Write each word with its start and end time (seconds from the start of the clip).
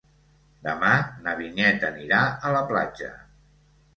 Demà 0.67 0.93
na 1.25 1.35
Vinyet 1.41 1.85
anirà 1.91 2.21
a 2.49 2.53
la 2.57 2.61
platja. 2.73 3.13